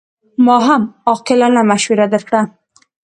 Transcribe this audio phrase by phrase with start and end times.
[0.45, 2.41] ما هم عاقلانه مشوره درکړه.